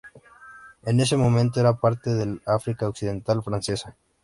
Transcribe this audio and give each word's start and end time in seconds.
En 0.81 0.99
ese 0.99 1.15
momento, 1.15 1.59
era 1.59 1.77
parte 1.79 2.09
del 2.15 2.41
África 2.47 2.89
Occidental 2.89 3.43
Francesa. 3.43 3.95